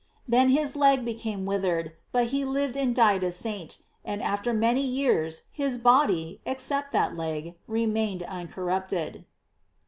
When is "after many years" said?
4.23-5.43